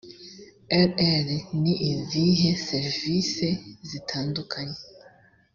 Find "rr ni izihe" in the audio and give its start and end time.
0.89-2.49